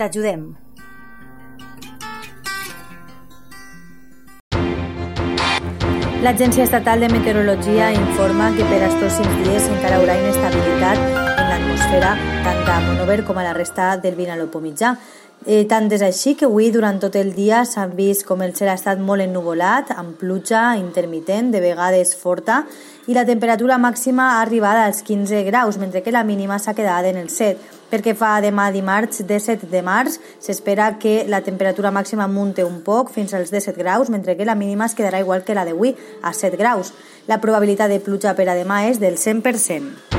[0.00, 0.44] T'ajudem.
[6.24, 12.12] L'Agència Estatal de Meteorologia informa que per als pròxims dies encara haurà inestabilitat en l'atmosfera
[12.44, 14.94] tant a Monover com a la resta del Vinalopó mitjà.
[15.46, 18.68] Eh, tant és així que avui durant tot el dia s'han vist com el cel
[18.68, 22.62] ha estat molt ennuvolat, amb pluja intermitent, de vegades forta,
[23.08, 27.08] i la temperatura màxima ha arribat als 15 graus, mentre que la mínima s'ha quedat
[27.12, 27.79] en els 7.
[27.90, 33.10] Perquè fa demà dimarts 17 de març s'espera que la temperatura màxima munte un poc
[33.10, 36.32] fins als 17 graus, mentre que la mínima es quedarà igual que la d'avui, a
[36.32, 36.94] 7 graus.
[37.26, 40.09] La probabilitat de pluja per a demà és del 100%.